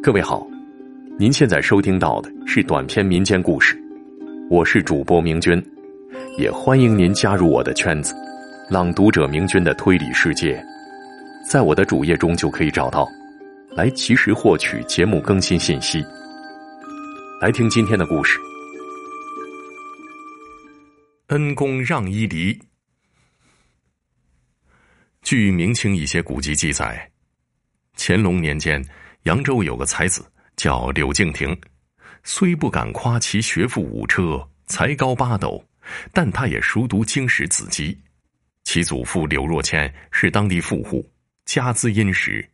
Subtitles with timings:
[0.00, 0.46] 各位好，
[1.18, 3.76] 您现在收听到的是短篇民间故事，
[4.48, 5.60] 我是主播明君，
[6.38, 8.14] 也欢迎您加入我的圈子——
[8.70, 10.62] 朗读者明君的推理世界，
[11.50, 13.08] 在我的主页中就可以找到，
[13.70, 16.04] 来及时获取节目更新信息。
[17.40, 18.38] 来听今天的故事：
[21.28, 22.56] 恩公让伊犁。
[25.22, 27.10] 据明清一些古籍记载，
[27.96, 28.84] 乾隆年间，
[29.22, 30.24] 扬州有个才子
[30.56, 31.56] 叫柳敬亭，
[32.22, 35.64] 虽不敢夸其学富五车、才高八斗，
[36.12, 37.98] 但他也熟读经史子集。
[38.64, 41.06] 其祖父柳若谦是当地富户，
[41.44, 42.48] 家资殷实，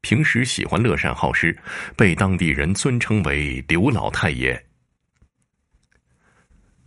[0.00, 1.56] 平时喜欢乐善好施，
[1.96, 4.60] 被当地人尊称为刘老太爷。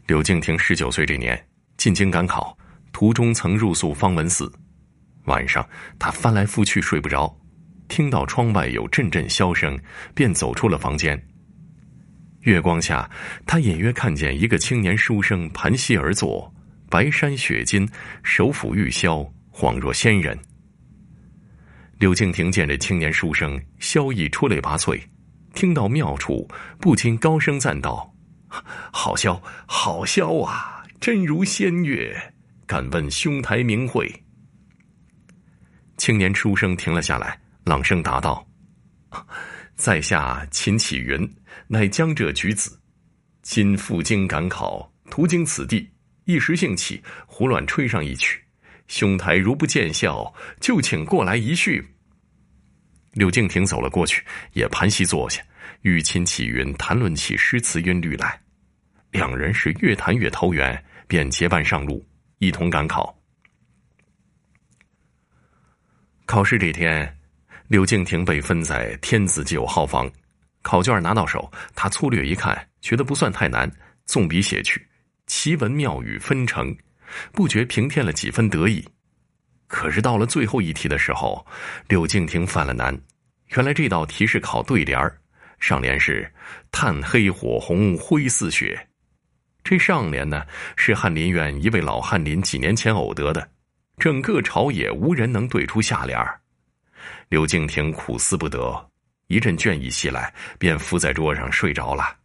[0.08, 2.56] 柳敬亭十九岁这年进京赶考，
[2.92, 4.52] 途中曾入宿方文寺。
[5.24, 7.36] 晚上，他翻来覆去睡不着，
[7.88, 9.80] 听到窗外有阵阵箫声，
[10.14, 11.22] 便走出了房间。
[12.42, 13.10] 月光下，
[13.46, 16.54] 他隐约看见一个青年书生盘膝而坐，
[16.90, 17.88] 白衫雪巾，
[18.24, 20.38] 手抚玉箫，恍若仙人。
[21.98, 25.02] 柳敬亭见这青年书生箫艺出类拔萃，
[25.54, 26.48] 听到妙处，
[26.80, 28.14] 不禁高声赞道
[28.92, 32.14] ：“好箫，好箫啊，真如仙乐！
[32.68, 34.24] 敢问兄台名讳？”
[35.98, 38.48] 青年书生停了下来，朗声答道
[39.76, 41.36] ：“在下秦启云，
[41.68, 42.80] 乃江浙举子，
[43.42, 45.90] 今赴京赶考，途经此地，
[46.26, 48.40] 一时兴起，胡乱吹上一曲。
[48.88, 51.84] 兄台如不见笑，就请过来一叙。”
[53.14, 55.42] 柳敬亭走了过去，也盘膝坐下，
[55.82, 58.40] 与秦启云谈论起诗词韵律来。
[59.10, 62.06] 两人是越谈越投缘，便结伴上路，
[62.38, 63.20] 一同赶考。
[66.28, 67.18] 考试这天，
[67.68, 70.10] 柳敬亭被分在天子九号房。
[70.62, 73.72] 考卷拿到手，他粗略一看，觉得不算太难，
[74.06, 74.84] 纵笔写去，
[75.28, 76.76] 奇文妙语纷呈，
[77.32, 78.84] 不觉平添了几分得意。
[79.68, 81.46] 可是到了最后一题的时候，
[81.88, 82.96] 柳敬亭犯了难。
[83.50, 85.16] 原来这道题是考对联儿，
[85.60, 86.32] 上联是
[86.72, 88.88] “炭黑火红灰似雪”，
[89.64, 90.44] 这上联呢
[90.76, 93.48] 是翰林院一位老翰林几年前偶得的。
[93.98, 96.40] 整个朝野无人能对出下联儿，
[97.30, 98.92] 刘敬亭苦思不得，
[99.28, 102.18] 一阵倦意袭来，便伏在桌上睡着了。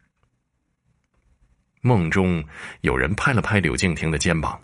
[1.81, 2.43] 梦中
[2.81, 4.61] 有人拍了拍柳敬亭的肩膀，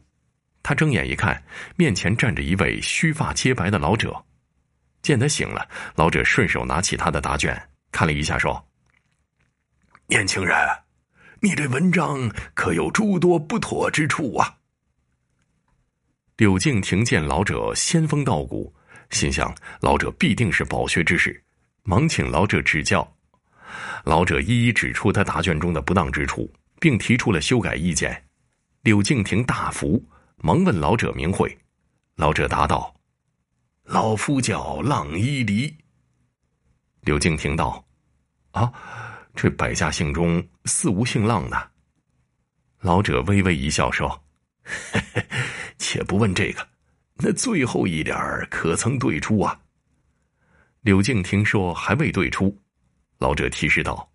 [0.62, 1.44] 他睁眼一看，
[1.75, 4.24] 面前站着一位须发皆白的老者。
[5.02, 8.68] 见他醒了，老者顺手拿起他的答卷看了一下，说
[10.08, 10.56] ：“年轻人，
[11.40, 14.58] 你这文章可有诸多不妥之处啊？”
[16.38, 18.75] 柳敬亭见老者仙风道骨，
[19.09, 21.44] 心想老者必定是饱学之士，
[21.84, 23.09] 忙请老者指教。
[24.03, 28.23] 老者一一指出他答卷中的不当之处，并提出了修改意见。
[28.81, 30.03] 柳敬亭大服，
[30.38, 31.57] 忙问老者名讳。
[32.16, 32.94] 老者答道
[33.84, 35.74] ：“老夫叫浪伊犁。”
[37.01, 37.85] 柳敬亭道
[38.51, 38.72] ：“啊，
[39.35, 41.72] 这百家姓中似无姓浪的。”
[42.81, 44.24] 老者微微一笑说
[44.91, 45.25] ：“嘿嘿。”
[45.78, 46.68] 且不问这个，
[47.19, 48.16] 那最后一点
[48.50, 49.59] 可曾对出啊？
[50.81, 52.57] 柳敬亭说还未对出，
[53.17, 54.09] 老者提示道：“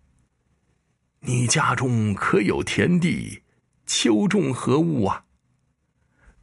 [1.19, 3.43] 你家中可有田地？
[3.85, 5.25] 秋种何物啊？”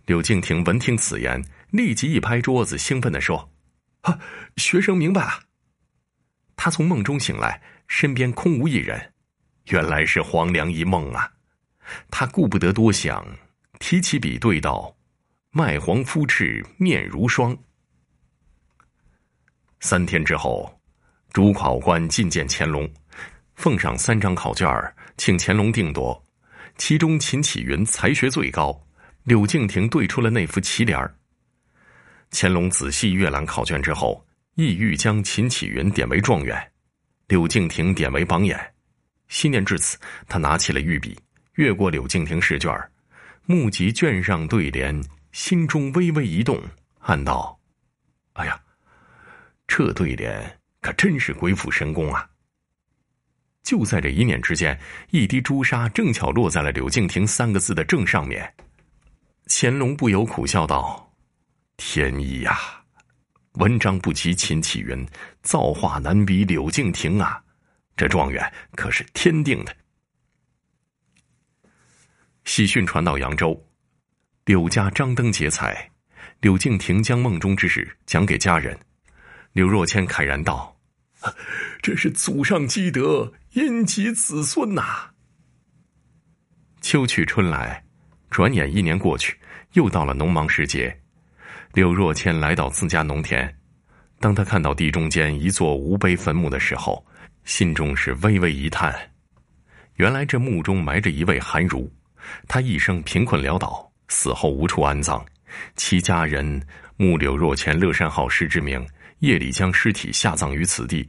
[0.07, 3.51] 柳敬亭闻听此言，立即一拍桌子，兴奋的说
[4.03, 4.19] ：“啊，
[4.57, 5.45] 学生明白了。”
[6.57, 9.15] 他从梦中醒来，身边空无一人，
[9.67, 11.33] 原来是黄粱一梦啊！
[12.11, 13.27] 他顾不得多想，
[13.79, 14.95] 提起笔对道。
[15.53, 17.57] 麦黄肤赤，面如霜。
[19.81, 20.81] 三天之后，
[21.33, 22.89] 主考官觐见乾隆，
[23.57, 24.69] 奉上三张考卷
[25.17, 26.25] 请乾隆定夺。
[26.77, 28.81] 其中秦启云才学最高，
[29.25, 30.97] 柳敬亭对出了那副奇联。
[32.31, 34.25] 乾隆仔细阅览考卷之后，
[34.55, 36.57] 意欲将秦启云点为状元，
[37.27, 38.57] 柳敬亭点为榜眼。
[39.27, 39.99] 心念至此，
[40.29, 41.19] 他拿起了御笔，
[41.55, 42.73] 越过柳敬亭试卷，
[43.47, 45.03] 目及卷上对联。
[45.33, 46.61] 心中微微一动，
[47.01, 47.59] 暗道
[48.35, 48.61] ：“哎呀，
[49.67, 52.29] 这对联可真是鬼斧神工啊！”
[53.63, 54.79] 就在这一念之间，
[55.11, 58.53] 一滴朱砂正巧落在了“柳敬亭”三个字的正上面。
[59.47, 61.15] 乾隆不由苦笑道
[61.77, 62.59] ：“天意呀，
[63.53, 65.07] 文章不及秦启云，
[65.43, 67.41] 造化难比柳敬亭啊！
[67.97, 69.77] 这状元可是天定的。”
[72.45, 73.70] 喜讯传到扬州。
[74.47, 75.91] 柳家张灯结彩，
[76.41, 78.79] 柳敬亭将梦中之事讲给家人。
[79.53, 80.77] 柳若谦慨然道
[81.83, 85.11] ：“这是祖上积德，荫及子孙呐。
[86.81, 87.85] 秋去春来，
[88.31, 89.37] 转眼一年过去，
[89.75, 90.99] 又到了农忙时节。
[91.75, 93.55] 柳若谦来到自家农田，
[94.19, 97.05] 当他看到地中间一座无碑坟墓的时候，
[97.45, 99.13] 心中是微微一叹。
[99.97, 101.93] 原来这墓中埋着一位寒儒，
[102.49, 105.25] 他一生贫困潦倒，死后无处安葬，
[105.77, 106.61] 其家人
[106.97, 108.87] 慕柳若谦乐善好施之名，
[109.21, 111.09] 夜里将尸体下葬于此地。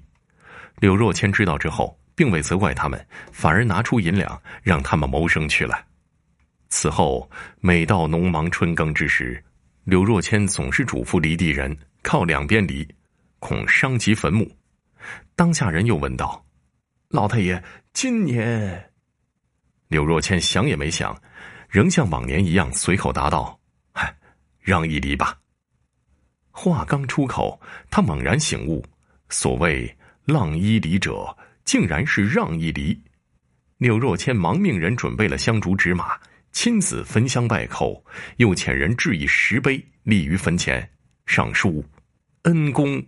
[0.80, 5.84] 柳若谦知道之后，并未责怪他们，反而拿出银两让他们谋生去了。
[6.70, 9.44] 此后，每到农忙春耕之时，
[9.84, 12.88] 柳若谦总是嘱咐犁地人靠两边犁，
[13.40, 14.50] 恐伤及坟墓。
[15.36, 16.46] 当下人又问道
[17.10, 17.62] ：“老太爷，
[17.94, 18.92] 今年？”
[19.90, 21.20] 柳若谦想也没想，
[21.72, 23.58] 仍像往年一样随口答道
[23.96, 24.14] ：“嗨，
[24.60, 25.38] 让一犁吧。”
[26.52, 27.58] 话刚出口，
[27.90, 28.86] 他猛然醒悟：
[29.30, 29.98] 所谓
[30.28, 31.34] “浪一犁”者，
[31.64, 33.02] 竟然是让一犁。
[33.78, 36.20] 柳若谦忙命人准备了香烛纸马。
[36.52, 38.04] 亲自焚香拜叩，
[38.36, 40.86] 又遣人置一石碑立于坟前，
[41.26, 41.82] 上书
[42.44, 43.02] “恩公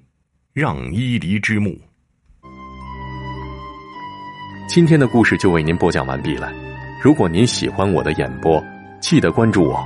[0.54, 1.78] 让伊犁之墓”。
[4.70, 6.50] 今天的故事就为您播讲完毕了。
[7.04, 8.64] 如果您喜欢我的演播，
[9.02, 9.78] 记得关注我。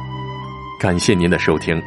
[0.79, 1.81] 感谢您的收听。